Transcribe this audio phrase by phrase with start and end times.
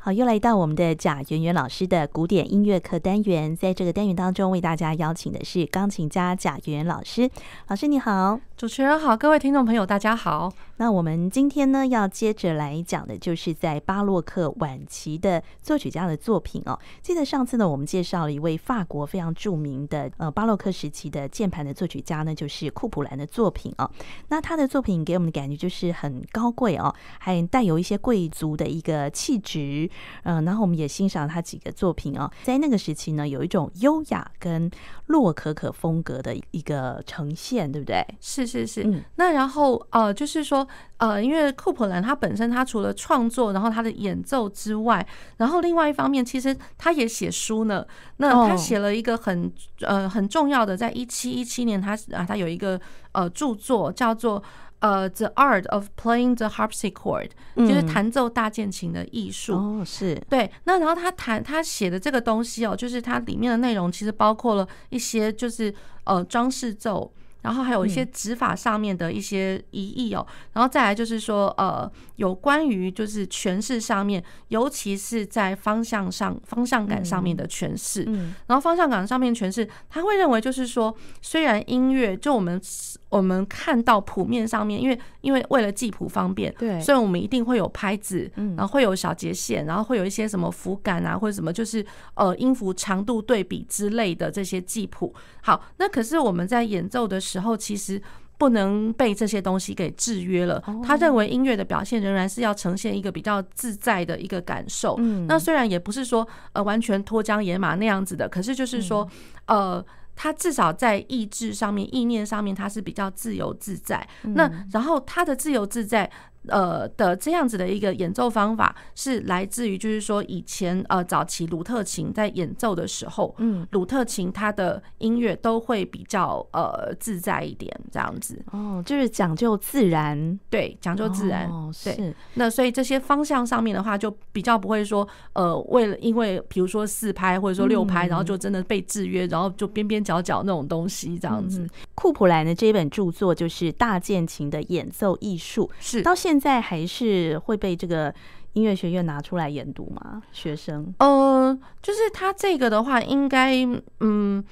[0.00, 7.28] 好，又来到我们的贾圆圆老师的古典音乐课单元，在这个单元当中，为大家邀请的是钢琴家贾圆圆老师。
[7.66, 10.52] 老师你好，主持人好，各位听众朋友大家好。
[10.78, 16.78] 那我们今天呢，要接着来讲的就是在巴洛克晚期的作曲家的作品哦。
[17.02, 23.90] 记得上次呢，我们介绍了一位法国非常著名的呃巴洛克时期的键盘的作曲家呢，就是库普兰的作品哦。
[24.28, 29.90] 那他的作品给我们的感觉就是很高贵哦，还带有一些贵族的一个气质。
[30.22, 34.70] 嗯，然后我们也欣赏他几个作品哦，在那个时期呢，有一种优雅跟
[35.06, 38.06] 洛可可风格的一个呈现，对不对？
[38.20, 38.84] 是是是。
[38.84, 40.67] 嗯，那然后呃，就是说
[40.98, 47.84] 呃，因为库普兰他本身他除了创作，然后他的演奏之外，然后另外一方面，其实他也写书呢。
[48.18, 52.80] 那他写了一个很呃很重要的，在一七一七年他啊他有一个
[53.12, 54.42] 呃著作叫做。
[54.80, 59.54] 呃、uh,，The Art of Playing the Harpsichord，、嗯、就是弹奏大键琴的艺术。
[59.54, 60.48] 哦，是对。
[60.66, 67.12] 那然后他弹他写的这个东西哦，就是它里面的内容其实包括了一些就是呃装饰奏。
[67.42, 78.04] 然后还有一些执法上面的一些疑义哦，然后再来就是说，呃，有关于就是诠释上面，尤其是在方向上、方向感上面的诠释。
[78.08, 82.60] 嗯，然后方向感上面诠释，他会认为就是说，虽然音乐就我们
[83.08, 95.14] 我们看到谱面上面，因为因为为了记谱方便，对，所以我们一定会有拍子，然后会有小节线，然后会有一些什么符感啊，或者什么就是呃音符长度对比之类的这些记谱。
[95.42, 98.02] 好，那可是我们在演奏的时候，其实
[98.38, 100.62] 不能被这些东西给制约了。
[100.82, 104.96] 他认为音乐的表现仍然是要呈现一个比较自在的一个感受。
[105.26, 109.06] 那虽然也不是说呃完全脱缰野马那样子的，可是就是说
[109.46, 114.08] 呃，他至少在意志上面、意念上面，他是比较自由自在。
[114.22, 116.10] 那然后他的自由自在。
[116.48, 131.92] 呃的这样子的一个演奏方法是来自于，就是说以前呃早期鲁特琴在演奏的时候，嗯，鲁特琴它的音乐都会比较呃自在一点，这样子哦，就是讲究自然，对，讲究自然，哦，对。
[131.94, 132.14] 是。
[132.34, 141.68] 那所以这些方向上面的话，就比较不会说呃为了因为比如说四拍或者说六拍，然后就真的被制约，然后就边边角角那种东西这样子。
[141.94, 146.37] 库普兰的这本著作就是大键琴的演奏艺术，是到现。
[146.38, 148.14] 现在还是会被这个
[148.52, 150.22] 音乐学院拿出来研读吗？
[150.30, 150.94] 学生？
[151.00, 153.56] 呃，就是他这个的话，应该
[153.98, 154.44] 嗯。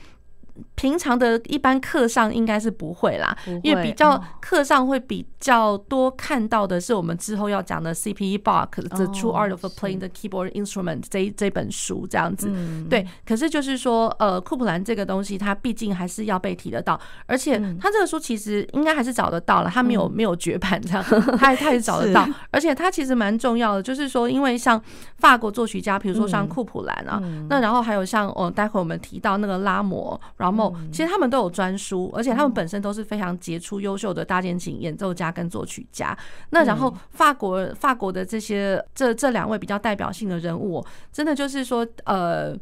[0.74, 8.38] 平常的一般课上应该是不会啦，因为比较课上会比较多看到的是我们之后要讲的 C.P.E.
[8.38, 12.50] Bach The True Art of Playing the Keyboard Instrument 这这本书这样子。
[12.88, 21.02] 对，可是就是说，呃，库普兰这个东西，它毕竟还是要被提得到，而且它这个书其实应该还是找得到了，它没有没有绝版这样，
[21.38, 24.80] 他他也 找得到，而且它其实蛮重要的，就是说，因为像
[25.18, 30.20] 法国作曲家，比如说像库普兰啊，那然后还有像哦，待会我们提到那个拉摩。
[30.36, 36.16] 然后，其实他们都有专书，而且他们本身都是非常杰出、优秀的大键琴演奏家跟作曲家。
[36.50, 42.56] 那然后，法国法国的这些这这两位比较代表性的人物，真的就是说，呃。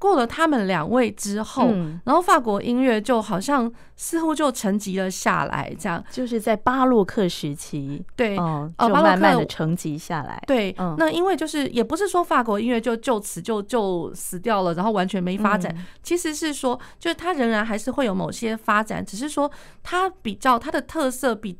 [0.00, 10.42] 过了他们两位之后，嗯、然后法国音乐就好像似乎就沉寂了下来，这样就是在巴洛克时期，对，哦，就慢慢的沉寂下来。
[10.46, 19.48] 对，嗯、那因为就是也不是说法国音乐就就此就就死掉了，然后完全没发展，嗯、其实是说，就是它仍然还是会有某些发展，只是说
[19.82, 21.56] 它比较它的特色比。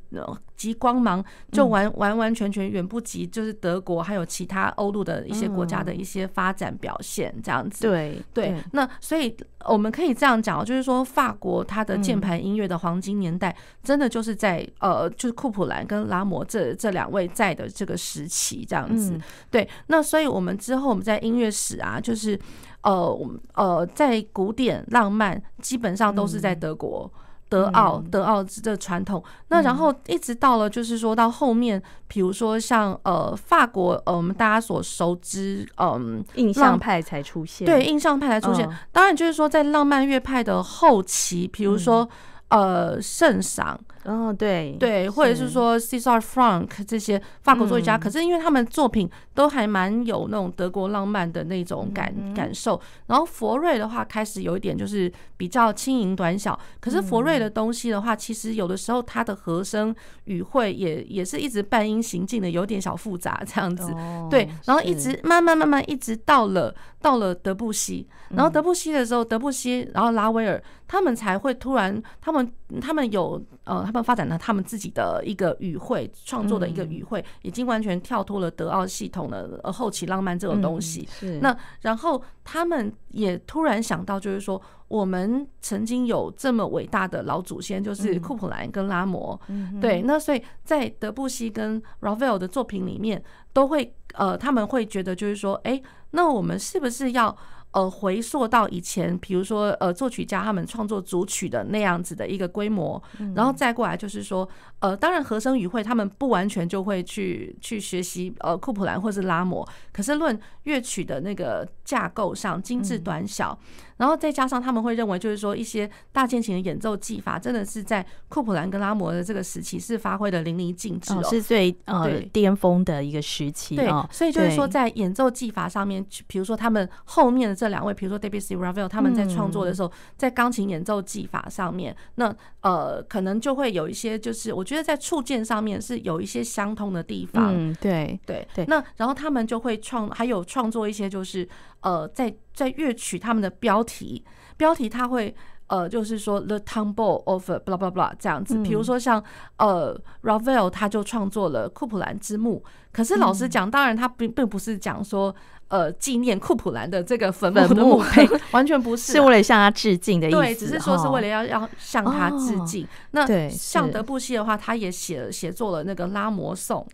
[0.61, 7.89] 及光芒就完完完全全远不及，就是德国还有其他欧陆的一些国家的一些发展表现这样子。
[7.89, 9.35] 对对，那所以
[9.65, 19.19] 我们可以这样讲，就是说法国它的键盘音乐的黄金年代，真的就是在呃，就是库普兰跟拉摩这这两位在的这个时期这样子。
[19.51, 22.39] 对，那所以我们之后我们在音乐史啊，就是
[22.83, 23.19] 呃
[23.55, 27.11] 呃，在古典浪漫基本上都是在德国。
[27.51, 38.67] 德奥，德奥的传统，那然后一直到了，就是说到后面，比如说像呃法国，呃我们大家所熟知，嗯，印象派才出现，对，印象派才出现。
[38.93, 42.09] 当然就是说在浪漫乐派的后期，比如说
[42.49, 43.79] 呃圣桑。
[44.05, 52.81] 哦，对对，或者是说 Cesar Franck 这些法国作曲家，可是因为他们作品都还蛮有那种德国浪漫的那种感感受。
[53.09, 59.95] 然后佛瑞的话开始有一点就是比较轻盈短小，可是佛瑞的东西的话，其实有的时候它的和声
[60.25, 63.95] 语汇也也是一直半音行进的，有点小复杂这样子。
[64.31, 72.51] 对，然后一直慢慢慢慢一直到了到了德布西，然后德布西的时候，德布西然后拉威尔他们才会突然他们
[72.81, 73.90] 他们有呃。
[73.91, 81.09] 他们发展了他们自己的一个语汇创作的一个语汇，已经完全跳脱了德奥系统的呃后期浪漫这种东西。
[81.11, 89.39] 是那然后他们也突然想到，就是说我们曾经有这么伟大的老祖先，就是库普兰跟拉摩。
[89.81, 93.21] 对，那所以在德布西跟 Ravel 的作品里面，
[93.53, 95.83] 都会呃他们会觉得就是说，哎，
[96.13, 97.37] 那我们是不是要？
[97.73, 103.01] 呃，回溯到以前，比如说，呃，作曲家他们创作组曲的那样子的一个规模，
[103.35, 104.49] 然后再过来就是说，
[104.81, 113.59] 呃，当然和声与会他们不完全就会去去学习呃库普兰或是拉摩，可是论乐曲的那个架构上精致短小。
[113.99, 123.77] 然后再加上他们会认为，就是说一些大键琴的演奏技法，真的是在库普兰跟拉摩的这个时期是发挥的淋漓尽致，是最呃巅峰的一个时期。
[123.77, 137.53] 对，所以就是说在演奏技法上面，比如说他们后面的这两位，比如说 Debussy、Ravel，他们在创作的时候，在钢琴演奏技法上面，那呃可能就会有一些，就是我觉得在触键上面是有一些相通的地方。
[137.53, 138.65] 嗯，对对对。
[138.67, 141.49] 那然后他们就会创，还有创作一些就是。
[141.83, 144.23] 呃，在在乐曲他们的标题，
[144.59, 145.35] 标题他会
[145.71, 148.59] 呃，就是说 The Tambour of blah blah blah 这样子。
[148.59, 149.23] 比如说像
[149.57, 152.63] 呃 Ravel 他就创作了库普兰之墓。
[152.93, 155.33] 可是老实讲，当然他并并不是讲说
[155.69, 160.37] 呃纪念库普兰的这个坟墓的墓碑， 完全不是，是为了向他致敬的意思。
[160.37, 162.85] 对，只是说是为了要要向他致敬。
[163.13, 166.85] 那像德布西的话，他也写写作了那个拉摩颂。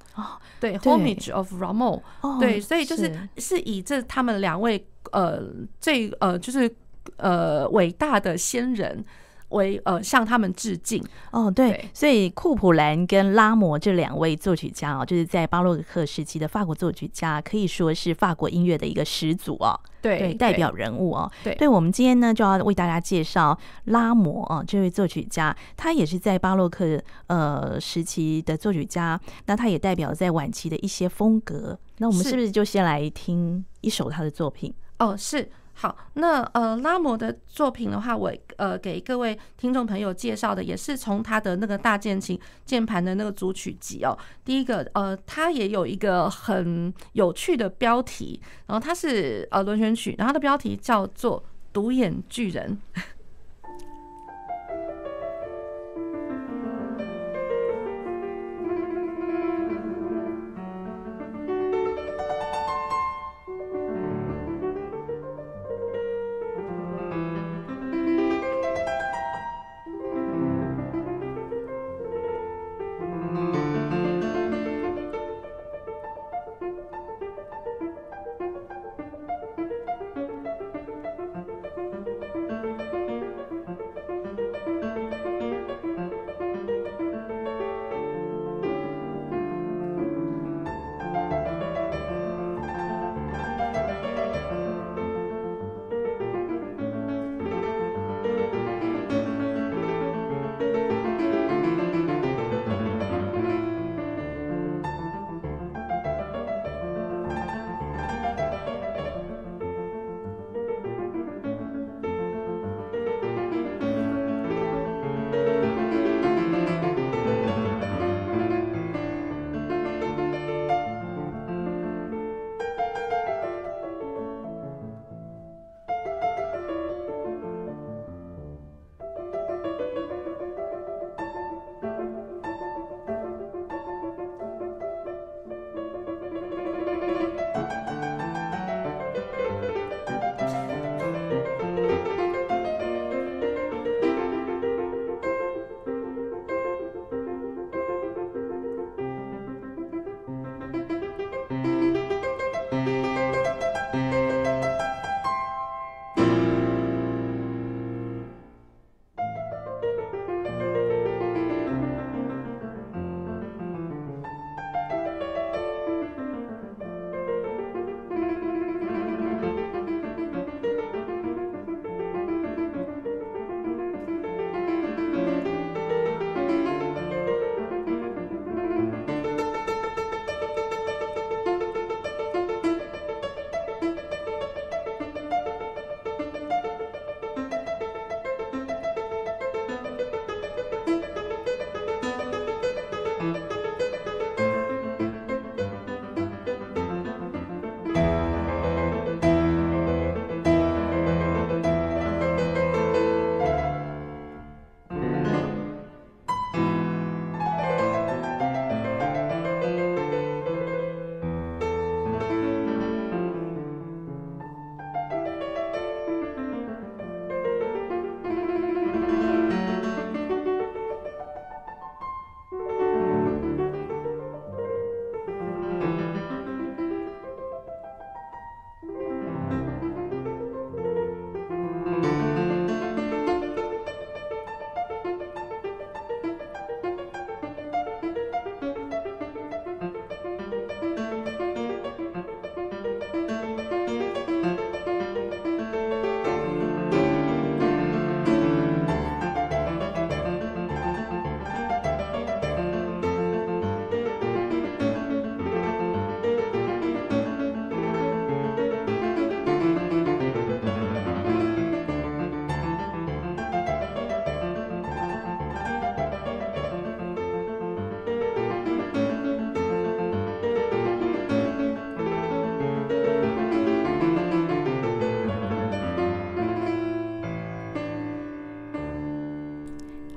[0.61, 2.03] 对，Homage of Rameau。
[2.39, 5.41] 对，所以就是是以这他们两位呃
[5.81, 6.71] 最呃就是
[7.17, 9.05] 呃伟大的先人。
[9.51, 11.01] 为呃向他们致敬
[11.31, 34.75] 哦，对，所以库普兰跟拉摩这两位作曲家哦，就是在巴洛克时期的法国作曲家，可以说是法国音乐的一个始祖哦，对，对，代表人物哦，对，对，我们今天呢就要为大家介绍拉摩啊这位作曲家，他也是在巴洛克呃时期的作曲家，那他也代表在晚期的一些风格，那我们是不是就先来听一首他的作品？
[34.99, 35.49] 哦，是。
[35.79, 44.17] 好，那呃，拉摩的作品的话，我呃给各位听众朋友介绍的也是从他的那个大键琴键盘的那个组曲集哦。
[44.43, 51.43] 第一个呃，他也有一个很有趣的标题，然后它是呃轮旋曲，然后它的标题叫做
[51.75, 52.81] 《独眼巨人》。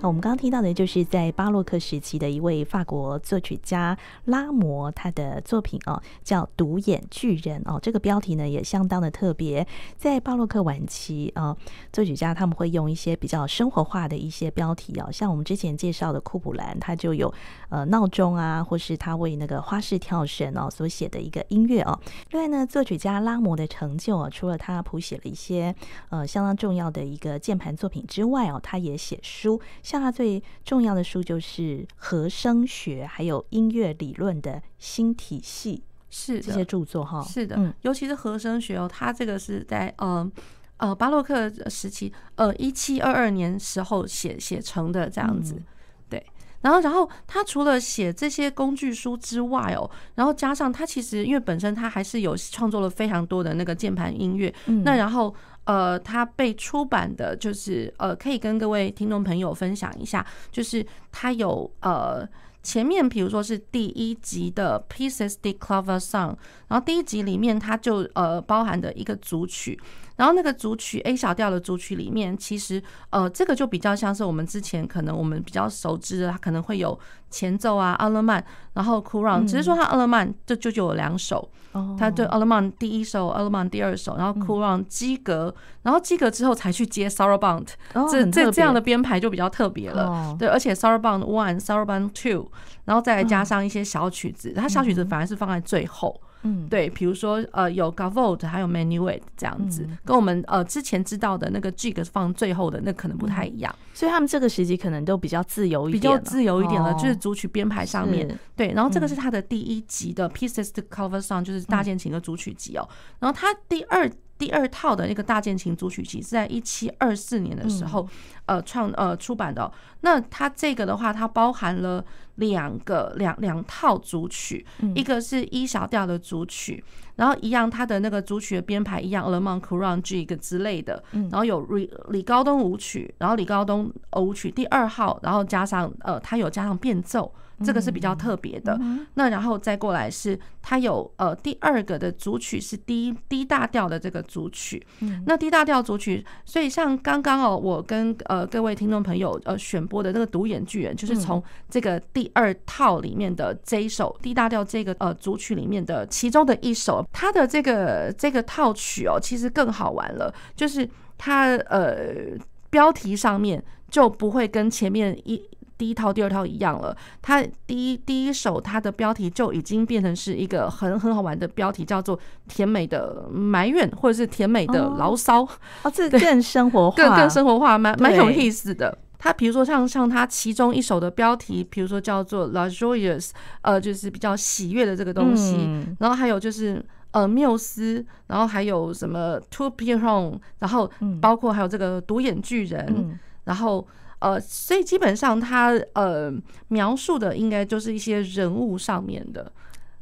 [0.10, 7.80] 我们刚刚听到的就是在巴洛克时期的一位法国作曲家拉摩，他的作品哦，叫《独眼巨人》哦。
[7.80, 9.68] 这个标题呢也相当的特别。
[9.98, 11.56] 在巴洛克晚期啊，
[11.94, 17.32] 作曲家他们会用一些比较生活化的一些标题哦，像我们之前介绍的库普兰，他就有
[17.70, 22.00] 呃闹钟啊，或是他为那个花式跳绳哦所写的一个音乐哦。
[22.32, 25.75] 另外呢，作曲家拉摩的成就啊，除了他谱写了一些
[26.10, 29.62] 呃相当重要的一个键盘作品之外哦，他也写书。
[29.84, 37.22] 像他最重要的书就是和声学，还有音乐理论的新体系，是这些著作哈。
[37.22, 40.32] 是的，嗯，尤其是和声学哦，他这个是在呃
[40.77, 45.56] 呃巴洛克时期，呃一七二二年时候写写成的这样子。
[45.56, 45.63] 嗯、
[46.10, 46.25] 对，
[46.62, 55.34] 然后然后他除了写这些工具书之外哦，然后加上他其实因为本身他还是有创作了非常多的那个键盘音乐，嗯、那然后。
[55.70, 62.28] 呃，它被出版的，就是呃，可以跟各位听众朋友分享一下，就是它有呃。
[62.62, 66.36] 前面比如说是第一集的 Pieces de Clover Song
[66.68, 69.80] 然后第一集里面它就呃包含的一个组曲，
[70.20, 77.00] 然后那个组曲 A 小调的组曲里面，其实呃这个就比较像是我们之前可能我们比较熟知的，它可能会有
[77.30, 81.50] 前奏啊，阿勒曼，然后 Courant，只是说它阿勒曼就就就有两首，
[81.98, 87.70] 它对阿勒曼第一首，阿勒曼第二首，然后 Courant 基格，然后基格之后才去接 Sarabande，
[88.12, 92.52] 这这这样的编排就比较特别了，对，而且 Sarabande one，Sarabande two。
[92.86, 112.88] 然后再加上一些小曲子，它小曲子反而是放在最后，嗯，对，比如说呃有 Gavotte 还有 Menuet 这样子，跟我们呃之前知道的那个 Gigue 放最后的那可能不太一样，所以他们这个时期可能都比较自由一点，比较自由一点了，就是组曲编排上面，对，然后这个是他的第一集的 Pieces to Clavecin，就是大键琴的组曲集哦，
[113.19, 114.10] 然后他第二。
[114.39, 118.08] 第二套的那个大键琴组曲集是在一七二四年的时候，
[118.46, 119.69] 呃创呃出版的。
[120.00, 122.03] 那它这个的话，它包含了
[122.36, 124.65] 两个两两套组曲，
[124.96, 126.81] 一个是一小调的组曲，
[127.17, 137.31] 然后一样它的那个组曲的编排一样，Allemande Courante Gigue 之类的，然后有李李高东舞曲，然后李高东舞曲第二号，然后加上呃它有加上变奏。
[137.63, 138.80] 这个是比较特别的，
[139.16, 144.86] 那然后再过来是它有呃第二个的组曲是 D D 大调的这个组曲，
[145.25, 162.38] 那 D 大调组曲，所以像刚刚哦，我跟呃各位听众朋友呃选播的那个独眼巨人，就是从这个第二套里面的这一首 D 大调这个呃组曲里面的其中的一首，它的这个这个套曲哦，其实更好玩了，就是它呃
[162.70, 165.42] 标题上面就不会跟前面一。
[165.80, 166.96] 第一套、第二套一样了。
[167.22, 172.20] 它第一第一首，它的标题就已经变成是一个很很好玩的标题，叫做
[172.50, 175.42] “甜美的埋怨”或者是“甜美的牢骚”。
[175.84, 178.96] 哦，这更生活化，更更生活化，蛮蛮有意思的。
[179.18, 183.30] 它比如说像像它其中一首的标题，比如说叫做 “La Joyeuse”，
[183.62, 185.56] 呃，就是比较喜悦的这个东西。
[185.58, 193.88] 嗯、然后还有就是呃缪斯，然后还有什么 Toupiron，然后包括还有这个独眼巨人，嗯、然后。
[194.20, 196.32] 呃，所以基本上他呃
[196.68, 199.52] 描述的应该就是一些人物上面的，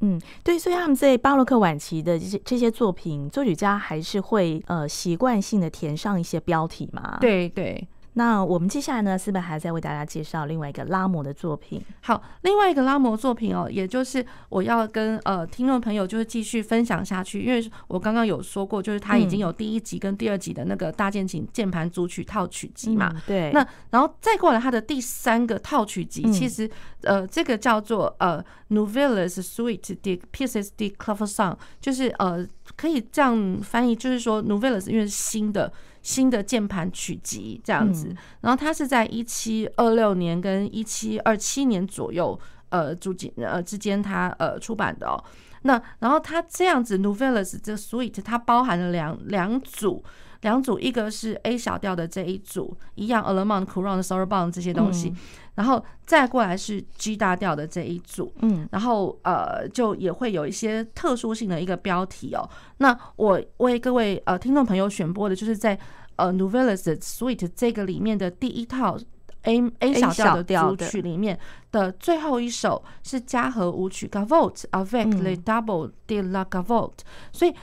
[0.02, 7.88] 嗯，对，所以他们在巴洛克晚期的这些这些作品，作曲家还是会呃习惯性的填上一些标题嘛，对对。
[8.18, 11.80] 那我们接下来呢，是不是还在为大家介绍另外一个拉摩的作品？
[12.02, 23.52] 好，另外一个拉摩作品哦，也就是我要跟呃听众朋友就是继续分享下去，因为我刚刚有说过，就是他已经有第一集跟第二集的那个大键琴键盘组曲套曲集嘛，嗯、对。
[23.52, 26.68] 那然后再过来他的第三个套曲集，其实
[27.04, 32.44] 呃这个叫做呃 Nouvelles Suites de Pieces de Clavier Song，就是呃
[32.76, 35.72] 可以这样翻译，就是说 Nouvelles 因为是新的。
[36.08, 45.22] 新的键盘曲集这样子，然后它是在一七二六年跟一七二七年左右，呃，之间呃之间它呃出版的哦。
[45.64, 50.02] 那然后它这样子，Nouvelles 这 Suite 它包含了两两组，
[50.42, 55.14] 两组，一个是 A 小调的这一组，一样 Allemande Courante Sarabande 这些东西，
[55.56, 62.50] 然后再过来是 G 大调的这一组，嗯，然后呃就也会有一些特殊性的一个标题哦。
[62.78, 65.78] 那我为各位呃听众朋友选播的就是在。
[66.18, 68.98] 呃，Nouvelles Suite 这个里面的第一套
[69.44, 71.38] A A 小调的组曲里面
[71.72, 77.02] 的最后一首是嘉禾舞曲 Gavotte avec le Double de la Gavotte，
[77.32, 77.54] 所以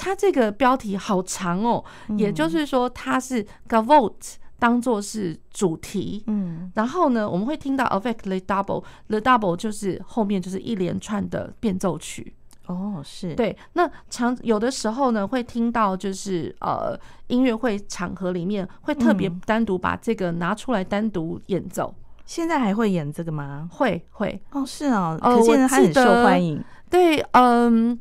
[0.00, 1.84] 它这个标题好长哦，
[2.16, 12.34] 也就是说它是 Gavotte 当做是主题，嗯，然后呢，我们会听到 Avec the Double，the Double 就是后面就是一连串的变奏曲。
[12.66, 13.56] 哦，是对。
[13.74, 21.92] 那常有的时候呢，会听到就是呃音乐会场合里面会特别单独把这个拿出来单独演奏。
[21.96, 23.68] 嗯、现在还会演这个吗？
[23.72, 26.58] 会会哦，是啊，可见它很受欢迎。
[26.58, 27.98] 呃、对，嗯、呃，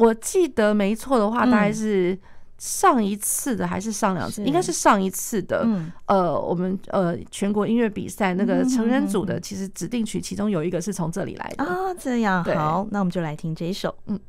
[0.00, 2.18] 我记得没错的话，大概是。
[2.62, 4.44] 上一次的还是上两次？
[4.44, 5.62] 应该是上一次的。
[5.64, 11.94] 嗯、呃，我们呃全国音乐比赛那个成人组的，其实指定曲其中有一个是从这里来的啊。
[11.98, 13.96] 这样好，那我们就来听这一首。
[14.08, 14.20] 嗯。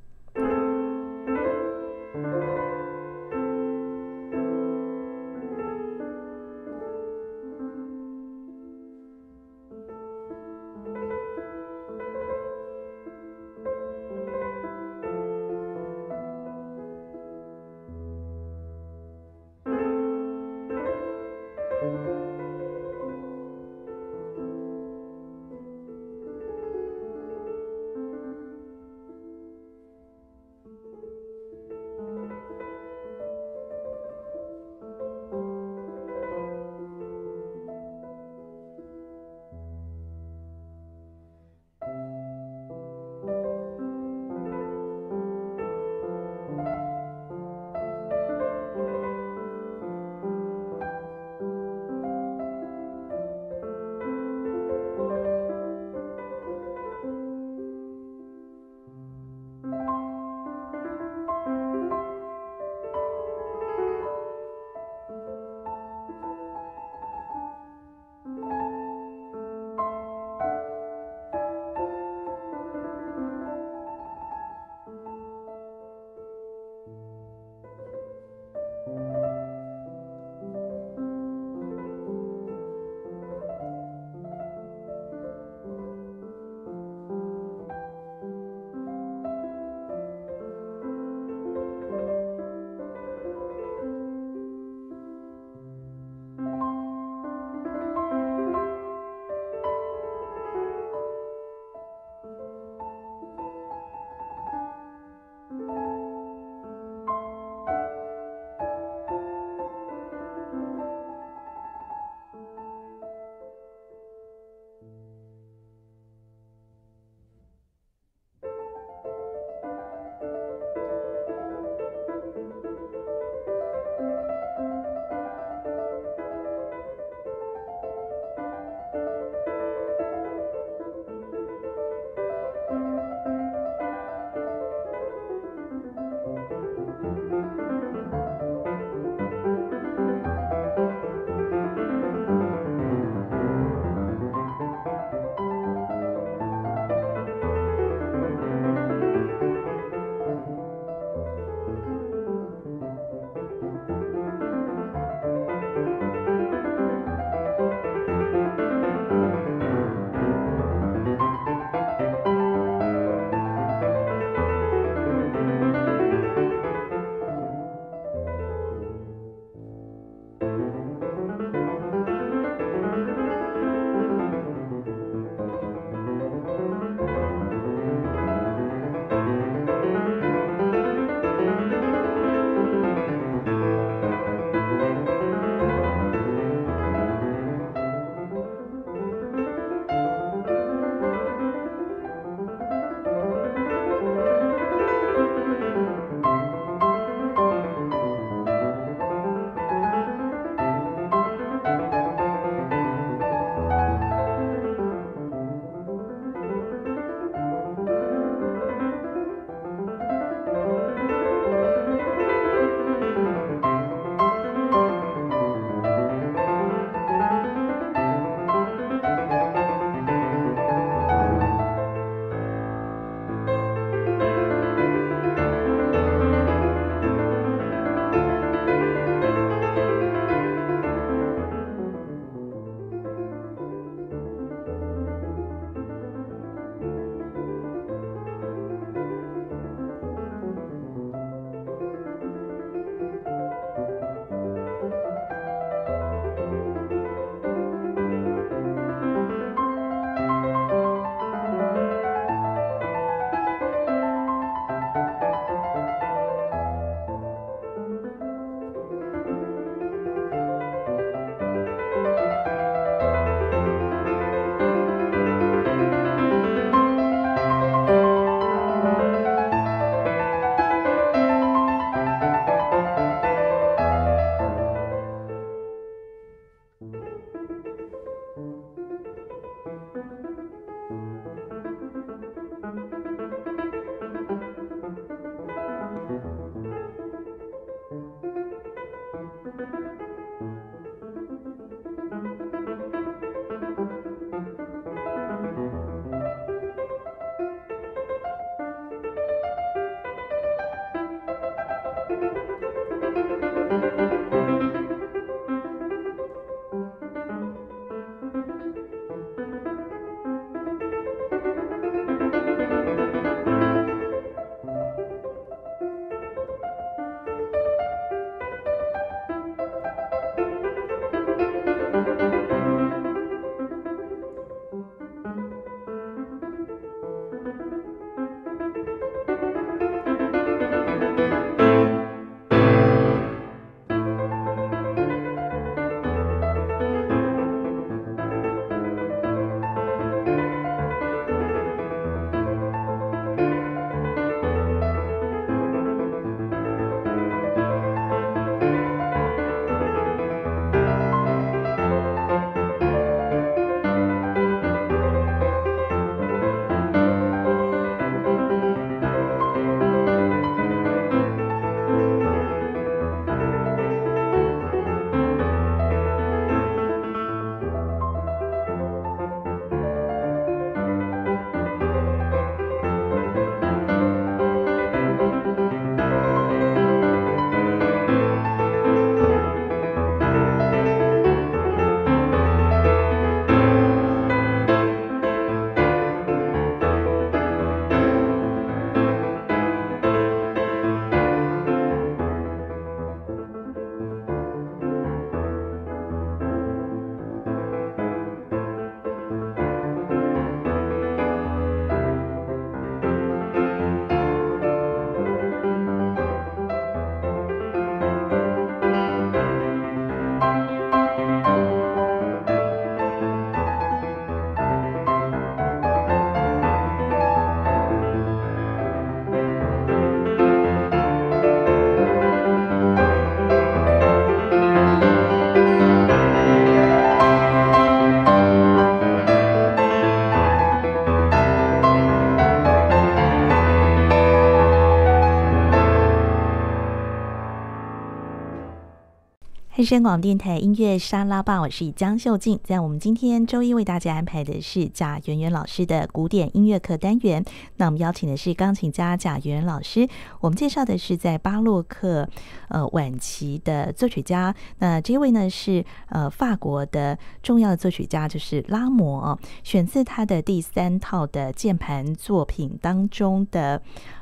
[439.82, 442.60] 汉声广播电台音乐沙拉吧，我是江秀静。
[442.63, 447.44] 在我们今天周一为大家安排的是贾圆圆老师的古典音乐课单元。
[447.78, 450.08] 那我们邀请的是钢琴家贾圆圆老师。
[450.39, 452.30] 我们介绍的是在巴洛克
[452.70, 454.54] 呃晚期的作曲家。
[454.78, 463.82] 那这位呢是呃法国的重要的作曲家，就是拉摩哦，选自他的第三套的键盘作品当中的。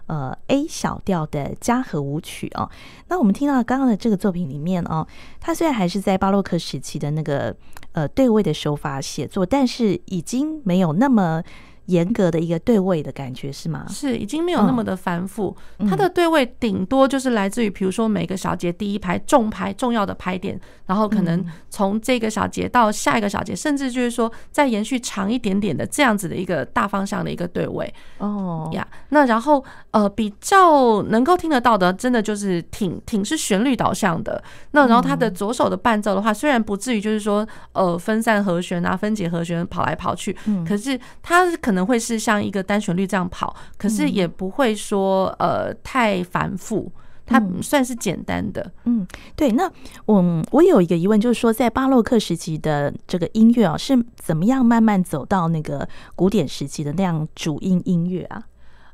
[0.10, 2.70] 呃，A 小调的嘉禾舞曲哦，
[3.08, 5.08] 那我们听到刚刚的这个作品里面哦，
[5.40, 7.56] 它虽然还是在巴洛克时期的那个
[7.94, 11.42] 呃对位的手法写作，但是已经没有那么。
[11.90, 13.86] 严格的一个对位的感觉是吗？
[13.90, 15.56] 是，已经没有那么的繁复。
[15.90, 27.92] 它的对位顶多就是来自于，比如说每个小节第一排重拍重要的拍点，然后可能从这个小节到下一个小节，甚至就是说再延续长一点点的这样子的一个大方向的一个对位。
[28.20, 34.44] 哦呀，那然后呃比较能够听得到的，真的就是挺挺是旋律导向的。
[34.72, 41.79] 那然后它的左手的伴奏的话，虽然不至于就是说呃分散和弦啊、分解和弦跑来跑去，可是它可能。
[41.80, 46.92] 可能会是像一个单旋律这样跑，可是也不会说呃太繁复，
[47.26, 48.70] 它算是简单的。
[48.84, 49.50] 嗯，对。
[49.54, 49.72] 那
[50.06, 55.88] 我我有一个疑问，就是说在巴洛克时期的这个音乐啊，是怎么样慢慢走到那个
[56.18, 58.44] 古典时期的那样主音音乐啊？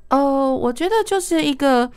[0.10, 1.90] 呃，我觉得就是一个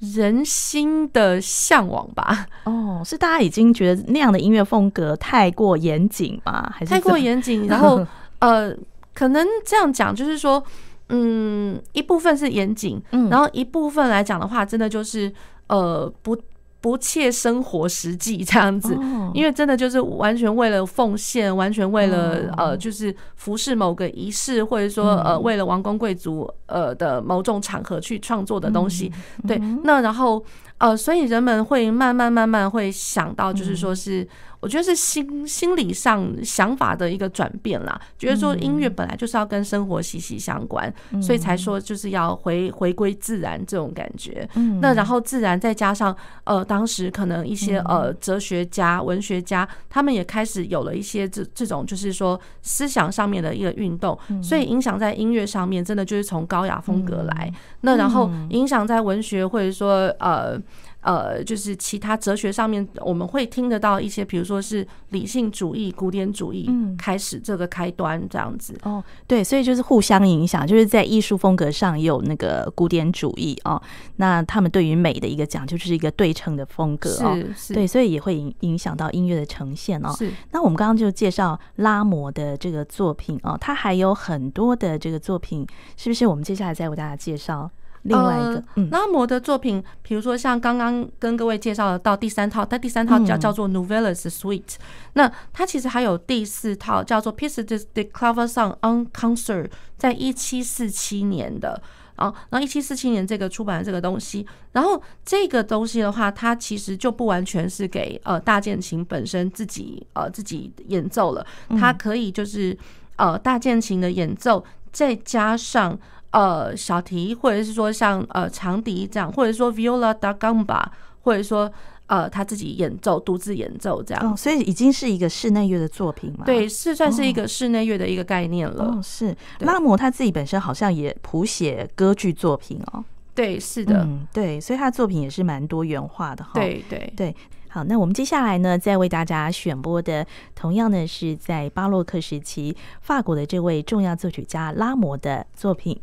[0.00, 2.48] 人心的向往吧。
[2.66, 6.68] 哦，是大家已经觉得那样的音乐风格太过严谨吗？
[6.74, 7.66] 还是太过严谨？
[7.70, 8.04] 然后
[8.40, 8.76] 呃。
[9.14, 10.62] 可能这样讲，就是说，
[11.10, 15.32] 嗯，一部分是严谨，嗯，然后一部分来讲的话，真的就是
[15.66, 16.36] 呃，不
[16.80, 18.96] 不切生活实际这样子，
[19.34, 29.12] 因为真的就是完全为了奉献，完全为了呃，就是服侍某个仪式，或者说呃，为了王公贵族呃的某种场合去创作的东西，
[29.46, 30.42] 对，那然后
[30.78, 34.26] 呃，所以人们会慢慢慢慢会想到，就是说是。
[34.62, 44.48] 我觉得是心心理上想法的一个转变啦，觉得说音乐本来就是要跟生活息息相关，所以才说就是要回回归自然这种感觉。
[44.80, 57.52] 那然后自然再加上呃，当时可能一些呃哲学家、文学家，他们也开始有了一些这这种就是说思想上面的一个运动，所以影响在音乐上面真的就是从高雅风格来。
[57.80, 60.56] 那然后影响在文学或者说呃。
[61.02, 68.74] 呃，就是其他哲学上面，我们会听得到一些，比如说是理性主义、古典主义开始这个开端这样子。
[68.84, 73.82] 哦，对，所以就是互相影响，就是在艺术风格上也有那个古典主义哦。
[74.16, 77.36] 那他们对于美的一个讲究，就是一个对称的风格哦。
[77.74, 80.14] 对，所以也会影影响到音乐的呈现哦。
[80.16, 80.30] 是。
[80.52, 86.26] 那我们刚刚就介绍拉摩的这个作品哦，他还有很多的这个作品，是不是？
[86.26, 87.68] 我们接下来再为大家介绍。
[88.02, 94.74] 另外一个，嗯，拉摩的作品，比如说像刚刚跟各位介绍的到第三套，但第三套叫叫做 Nouvelles Suite，
[95.12, 101.80] 那它其实还有第四套叫做 Pièce de Clavecin en concert，在一七四七年的。
[102.16, 111.44] 啊，然后一七四七年这个出版的这个东西，然后这个东西的话，它其实就不完全是给呃大键琴本身自己呃自己演奏了，
[111.80, 112.76] 它可以就是
[113.16, 114.62] 呃大键琴的演奏
[114.92, 115.98] 再加上。
[116.32, 120.82] 呃，小提或者是说像呃长笛这样，或者说 viola da gamba，
[121.20, 121.70] 或者说
[122.06, 124.32] 呃他自己演奏，独自演奏这样。
[124.32, 126.44] 哦，所以已经是一个室内乐的作品嘛？
[126.44, 128.84] 对，是算是一个室内乐的一个概念了。
[128.84, 133.04] 哦，是拉摩他自己本身好像也谱写歌剧作品哦。
[133.34, 136.50] 对，是的，嗯，对，所以他的作品也是蛮多元化的哈。
[136.54, 137.36] 对对对。
[137.68, 145.98] 好，那我们接下来呢，再为大家选播的，同样呢是在巴洛克时期法国的这位重要作曲家拉摩的作品。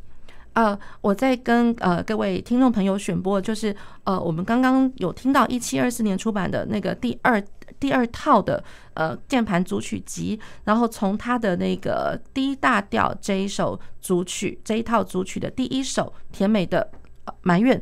[0.53, 7.41] 呃，我在跟呃各位听众朋友选播，就是呃，我们刚刚有听到一七二四年出版的那个第二
[7.79, 8.61] 第二套的
[8.93, 16.89] 呃键盘组曲集，然后从他的那个 D 大调这一首组曲这一套组曲的第一首甜美的
[17.41, 17.81] 埋怨。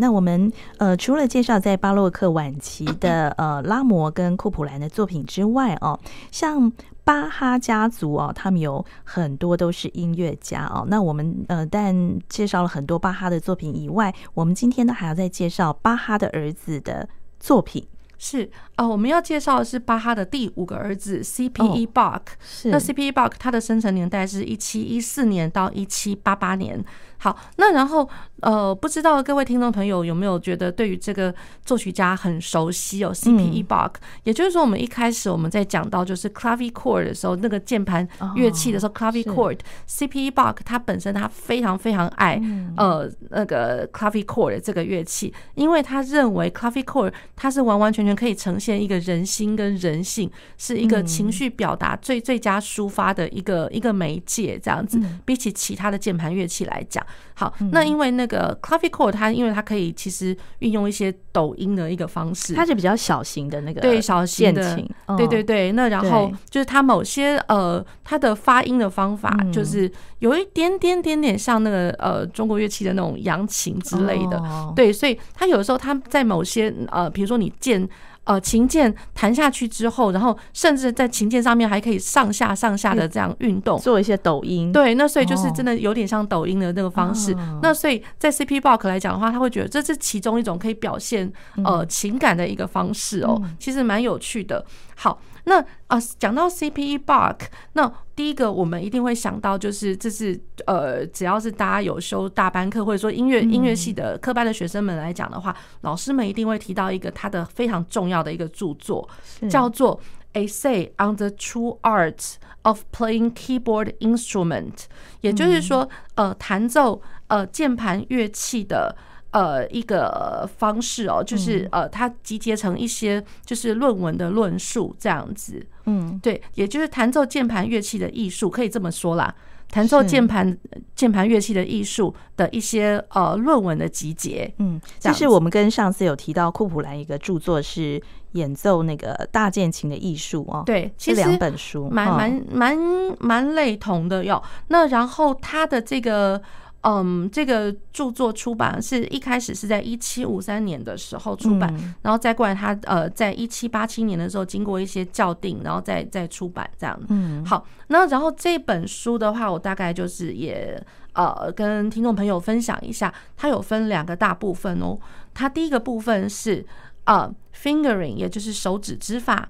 [0.00, 5.98] 那我们呃除了介绍在巴洛克晚期的 呃拉摩跟库普兰的作品之外哦，
[6.32, 6.72] 像
[7.04, 10.84] 巴哈家族哦，他们有很多都是音乐家哦。
[10.88, 17.08] 那我们呃但介绍了很多巴哈的作品以外，我们今天呢还要再介绍巴哈的儿子的
[17.38, 17.86] 作品。
[18.22, 21.86] 是啊、呃，我们要介绍的是巴哈的第五个儿子 C.P.E.
[21.86, 22.22] Bach、哦。
[22.38, 23.10] 是那 C.P.E.
[23.10, 26.84] Bach 他的生辰年代是一七一四年到一七八八年。
[27.22, 28.08] 好，那然后
[28.40, 31.32] 呃，不知道各位听众朋友有没有觉得对于这个
[31.66, 33.62] 作曲家很熟悉哦？C.P.E.
[33.62, 33.92] Bach，
[34.24, 40.30] 也就是说，我们一开始我们在讲到就是 clavichord 的时候，那个键盘乐器的时候，clavichord，C.P.E.
[40.30, 42.40] Bach 他本身他非常非常爱
[42.78, 57.04] 呃那个 clavichord 这个乐器，因为他认为 clavichord 它是完完全全可以呈现一个人心跟人性，是一个情绪表达最最佳抒发的一个一个媒介，这样子，比起其他的键盘乐器来讲。
[57.34, 64.78] 好，那因为那个 clavichord 它因为它可以其实运用一些抖音的一个方式，它是比较小型的那个对小型的，
[65.16, 65.72] 对对对。
[65.72, 74.42] 那然后就是它某些呃它的发音的方法，就是有一点点点点像那个呃中国乐器的那种扬琴之类的，
[74.76, 77.88] 对，所以它有的时候它在某些呃比如说你键。
[78.24, 84.72] 呃，琴键弹下去之后，然后甚至在琴键上面还可以上下上下的这样运动，做一些抖音。
[84.72, 87.36] 对，那所以就是真的有点像抖音的那个方式。
[87.60, 88.58] 那所以在 C.P.
[88.58, 91.30] Bach 来讲的话，他会觉得这是其中一种可以表现
[91.62, 94.64] 呃情感的一个方式哦，其实蛮有趣的。
[94.96, 95.20] 好。
[95.44, 96.98] 那啊，讲到 C.P.E.
[96.98, 97.38] Bach，
[97.72, 109.08] 那第一个我们一定会想到就是，这是呃，只要是大家有修大班课或者说音乐音乐系的科班的学生们来讲的话，老师们一定会提到一个他的非常重要的一个著作，
[109.48, 110.00] 叫做
[110.48, 114.72] 《Essay on the True Art of Playing Keyboard Instrument》，
[115.20, 118.96] 也就是说，呃，弹奏呃键盘乐器的。
[119.32, 129.32] 呃，一个方式哦，就是呃，它集结成一些就是论文的论述这样子，嗯，对，也就是弹奏键盘乐器的艺术，可以这么说啦，
[129.70, 130.56] 弹奏键盘
[130.94, 138.02] 键盘乐器的艺术的一些呃论文的集结，嗯，其实我们跟上次有提到库普兰一个著作是
[138.32, 142.78] 演奏那个大键琴的艺术哦，对，其实两本书蛮蛮蛮
[143.18, 144.42] 蛮类同的哟。
[144.68, 146.40] 那然后他的这个。
[146.82, 156.98] 嗯，这个著作出版是一开始是在一七五三年的时候出版，嗯、然后再过来他呃，在一七八七年的时候经过一些校订，然后再再出版这样。
[157.08, 164.98] 嗯，好，那然后这本书的话，我大概就是也呃跟听众朋友分享一下，它有分两个大部分哦。
[165.34, 166.64] 它第一个部分是
[167.04, 169.46] 呃 fingering，也就是手指指法，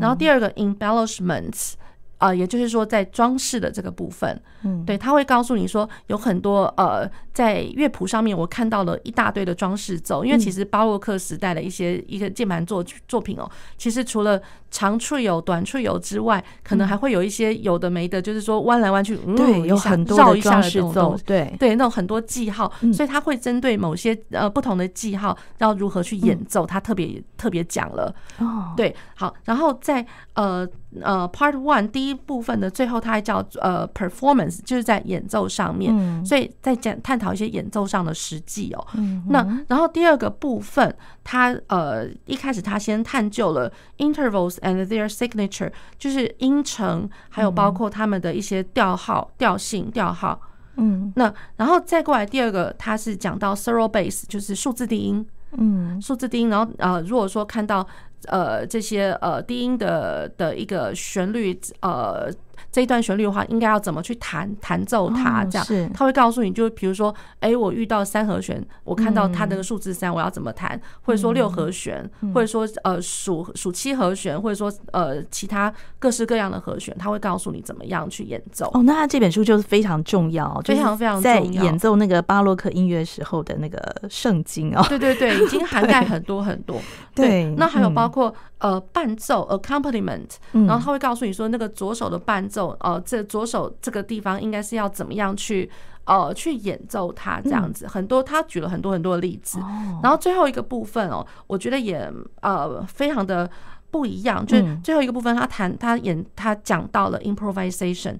[0.00, 1.74] 然后第二个 embellishments。
[2.20, 14.40] 呃，也就是说，在装饰的这个部分，嗯，对，他会告诉你说，有很多呃，在乐谱上面我看到了一大堆的装饰奏，因为其实巴洛克时代的一些一个键盘作作品哦，其实除了
[14.70, 21.54] 长 trio、短 trio 之外，可能还会有一些有的没的，就是说弯来弯去，嗯，对，有很多的装饰奏，对。
[21.58, 30.04] 对，那种很多记号，所以他会针对某些呃不同的记号要如何去演奏，他特别特别讲了，哦，对，好，然后在
[30.34, 30.68] 呃。
[31.02, 38.84] 呃，Part One 第一部分的最后，它还叫呃 Performance，就是在演奏上面，嗯、所以在讲探讨一些演奏上的实际哦。
[38.94, 50.40] 嗯、那然后第二个部分，它呃一开始它先探究了 Intervals and their signature，就是音程，还有包括他们的一些调号、调性、调号。
[50.76, 55.24] 嗯，那然后再过来第二个，它是讲到 Thorough Bass，就是数字低音。
[55.56, 57.86] 嗯，数字低音，然后呃，如果说看到。
[58.26, 62.30] 呃，这些呃低音的的一个旋律，呃。
[62.70, 65.44] 这一段旋律的话，应该要怎么去弹弹奏它？
[65.44, 70.80] 这样，他会告诉你，就比如说，哎，我遇到三和弦，我看到它那个数字三，我要怎么弹？
[71.02, 78.70] 或者说六和弦，或者说呃数数七和弦，或者说呃其他各式各样的和弦，他会告诉你怎么样去演奏。
[78.74, 84.84] 哦，那他这本书就是非常重要，非常非常重要，在演奏那个巴洛克音乐时候的那个圣经哦。
[84.88, 86.80] 对对对，已经涵盖很多很多。
[87.14, 92.76] 对，那还有包括呃伴奏 accompaniment，然后他会告诉你说，那个左手的伴奏。
[92.80, 95.68] 呃，这左手这个地方应该是要怎么样去
[96.04, 99.58] 呃去演奏它这样子，很多他举了很多很多的例子，
[100.02, 102.10] 然后最后一个部分哦，我觉得也
[102.42, 103.50] 呃非常的
[103.90, 108.16] 不一样，就是最后一个部分他弹他演他讲到了 improvisation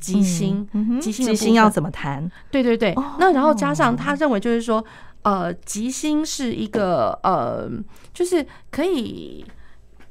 [0.00, 0.68] 即兴，
[1.00, 2.30] 即兴即兴要怎么弹？
[2.50, 4.84] 对对对，那然后加上他认为就是说
[5.22, 7.68] 呃即兴是一个呃
[8.12, 9.44] 就是可以。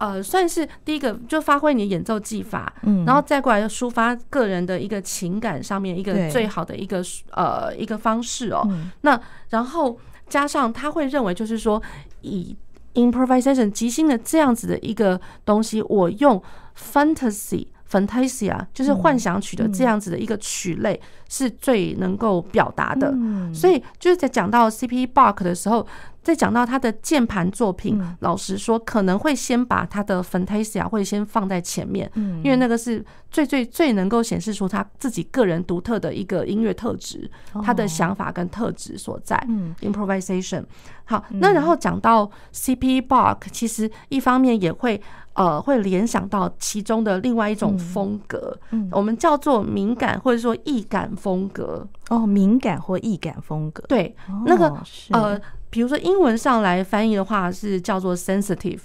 [0.04, 7.02] 呃，算是第一个，就发挥你的演奏技法，嗯，然后再过来就抒发个人的一个情感上面一个最好的一个
[7.32, 8.68] 呃一个方式哦。
[9.00, 9.18] 那
[9.52, 9.98] 然后
[10.28, 11.82] 加上他会认为就是说
[12.20, 12.54] 以
[12.96, 16.44] improvisation 即兴的这样子的一个东西，我用
[16.78, 17.68] fantasy。
[17.94, 21.00] Fantasia 就是幻想曲的这样子的一个曲类
[21.30, 23.14] 是最能够表达的，
[23.54, 25.06] 所以就是在讲到 C.P.
[25.06, 25.86] Bach 的时候。
[26.24, 37.30] 在讲到他的键盘作品，老实说，可能会先把他的 Fantasia 会先放在前面，嗯因为那个是最最最能够显示出他自己个人独特的一个音乐特质，
[37.62, 39.38] 他的想法跟特质所在。
[39.82, 40.64] Improvisation。
[41.04, 43.02] 好，那然后讲到 C.P.
[43.02, 45.02] Bach，其实一方面也会
[45.34, 48.58] 呃会联想到其中的另外一种风格，
[48.92, 51.86] 我们叫做敏感或者说易感风格。
[52.08, 53.84] 哦，敏感或易感风格。
[53.90, 54.16] 对，
[54.46, 54.74] 那个
[55.12, 55.38] 呃。
[55.74, 58.80] 比如说英文上来翻译的话是叫做 sensitive，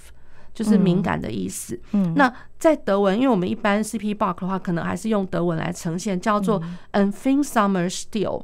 [0.55, 1.79] 就是敏感的意思。
[1.91, 4.15] 嗯，那在德文，因为我们一般 C.P.
[4.15, 6.59] Bach 的话，可能还是用德文来呈现，叫做
[6.93, 8.43] empfindsamer still”，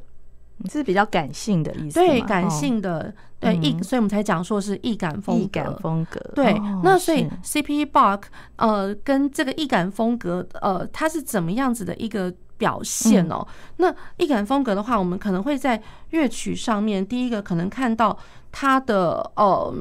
[0.70, 2.00] 是比较感性的意思。
[2.00, 5.44] 对，感性的，对易，所以我们才讲说是易感风格。
[5.44, 6.20] 易感风格。
[6.36, 7.84] 对，那所以 C.P.
[7.84, 8.22] Bach
[8.58, 12.32] 呃，跟这个易感风格呃，它是怎么样子的一个？
[12.58, 13.46] 表现哦，
[13.78, 15.82] 那易感风格的话，我们可能会在
[16.12, 18.18] 乐曲上面，第一个可能看到
[18.52, 19.74] 它的呃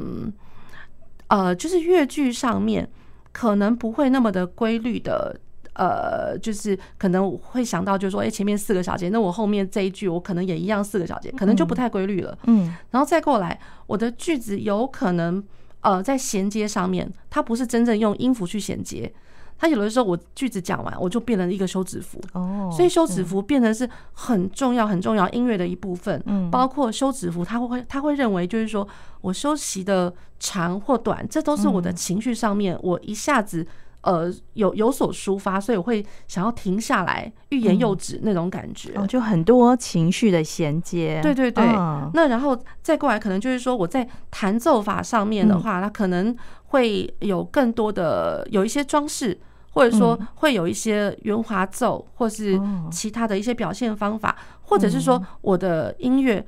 [1.29, 2.89] 呃，就是乐句上面
[3.33, 5.39] 可能不会那么的规律的，
[5.75, 12.37] 呃，就是可能会想到就是说，哎，前面四个小节，那我后面这一句我可能也一样四个小节，可能就不太规律了。
[12.47, 15.43] 嗯，然后再过来，我的句子有可能
[15.81, 19.13] 呃在衔接上面，它不是真正用音符去衔接。
[19.57, 26.23] 他有的时候，我句子讲完，我就变成一个休止符哦，所以休止符变成是很重要、很重要音乐的一部分。
[26.27, 28.87] 嗯，包括休止符，他会他会认为就是说
[29.21, 33.67] 我休息的长或短，这都是我的情绪上面，我一下子
[34.03, 38.93] 呃有有所抒发，所以我会想要停下来，欲言又止那种感觉。
[38.97, 41.21] 哦，就很多情绪的衔接。
[41.23, 41.65] 对对对。
[42.13, 46.37] 那然后再过来，可能就是说我在弹奏法上面的话，它可能
[46.75, 49.39] 会有更多的有一些装饰。
[49.77, 52.57] 或者说会有一些圆滑奏，或是
[52.93, 56.47] 其他的一些表现方法，或者是说我的音乐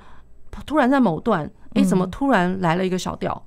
[0.64, 3.42] 突然在某段，哎，怎么突然来了一个小调，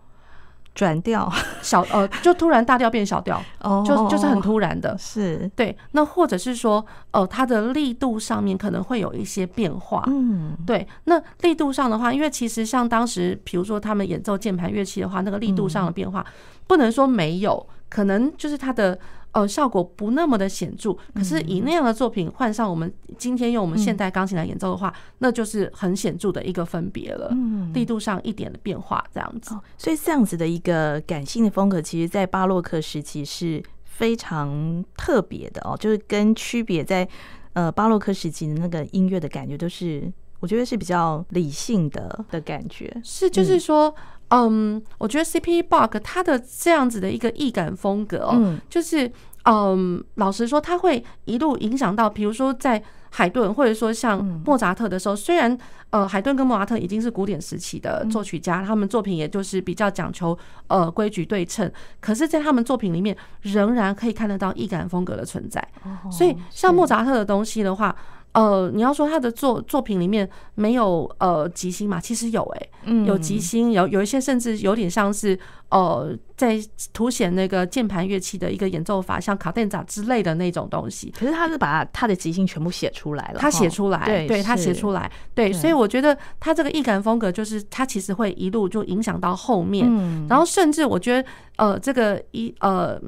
[0.75, 3.41] 转调，小呃，就突然大调变小调，
[3.87, 5.49] 就就是很突然的，是。
[5.55, 5.73] 对。
[5.93, 10.85] 那或者是说，呃，它的力度上面可能会有一些变化，嗯，对。
[11.05, 16.25] 那力度上的话，因为其实像当时，比如说他们演奏键盘乐器的话，那个力度上的变化，
[16.69, 18.97] 不能说没有，可能就是它的。
[19.31, 27.29] 呃，效果不那么的显著，可是以那样的作品换上我们今天用我们现代钢琴来演奏的话，那就是很显著的一个分别了。
[27.33, 29.55] 嗯，力度上一点的变化这样子。
[29.77, 37.07] 所以这样子的一个感性的风格，其实在巴洛克时期是非常特别的哦，就是跟区别在
[37.53, 42.99] 呃巴洛克时期的那个音乐的感觉都是，我觉得是比较理性的的感觉。
[43.03, 43.93] 是，就是说。
[44.29, 45.63] 嗯，我觉得 C.P.
[45.63, 49.11] Bach 他的这样子的一个易感风格哦，就是
[49.45, 55.57] 嗯，老实说，他会一路影响到，比如说在海顿，或者说像莫扎特的时候，虽然
[55.89, 65.67] 呃，海顿跟莫扎特已经是古典时期的作曲家，他们作品也就是比较讲求呃规矩对称，可是，在他们作品里面仍然可以看得到易感风格的存在。
[66.11, 67.95] 所以，像莫扎特的东西的话。
[68.31, 71.99] 呃，你要说他的作作品里面没有呃吉星嘛？
[71.99, 75.37] 其实有哎、欸，有吉星，有有一些甚至有点像是
[75.69, 76.59] 呃在
[76.93, 81.11] 凸显那个键盘乐器的一个演奏法，像卡顿扎之类的那种东西。
[81.17, 89.89] 可是他是把他的吉星全部写出来了，他写出来，对，对他写出来，对，所以我觉得他这个易感风格就是他其实会一路就影响到后面，
[90.29, 91.27] 然后甚至我觉得
[91.57, 93.01] 呃这个一呃。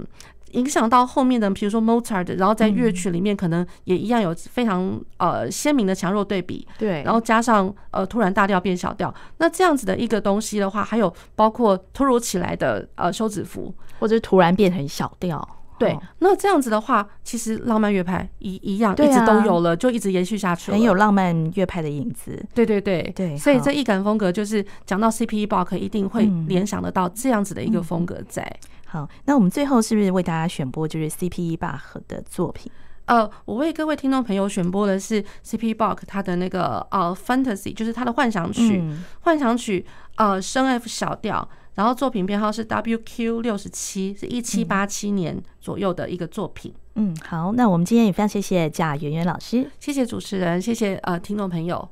[0.53, 15.47] 影响到后面的，比如说 Mozart，然后在乐曲里面可能也一样有非常呃鲜明的强弱对比，对，然后加上呃突然大调变小调，那这样子的一个东西的话，还有包括突如其来的呃休止符，或者突然变成小调，
[15.79, 25.47] 对，那这样子的话，其实浪漫乐派一一样一直都有了，就一直延续下去了，很有浪漫乐派的影子，对对对对，所以这一感风格就是讲到 C.P.E.
[25.47, 28.45] Bach 一定会联想得到这样子的一个风格在。
[28.91, 31.55] 好，那我们最后是不是为大家选播就是 C.P.
[31.55, 31.79] Bach
[32.09, 32.69] 的作品？
[33.05, 35.73] 呃，我为各位听众朋友选播的是 C.P.
[35.73, 39.85] Bach 他的那个呃 Fantasy，就是他的幻想曲，嗯、幻想曲
[40.15, 43.39] 呃升 F 小调，然后作品编号是 W.Q.
[43.39, 46.73] 六十七，是一七八七年左右的一个作品。
[46.95, 51.87] 嗯，好，那我们今天也非常谢谢贾圆圆老师，谢谢主持人，谢谢呃听众朋友。